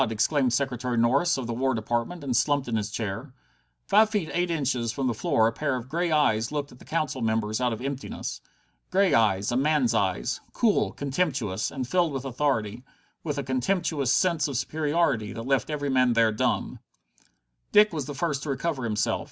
[0.09, 3.35] exclaimed Secretary Norris, of the War Department, and slumped in his chair.
[3.85, 6.85] Five feet eight inches from the floor a pair of grey eyes looked at the
[6.85, 8.41] Council members out of emptiness.
[8.89, 12.81] Grey eyes, a man's eyes, cool, contemptuous, and filled with authority,
[13.23, 16.79] with a contemptuous sense of superiority that left every man there dumb.
[17.71, 19.19] Dick was the first to recover himself.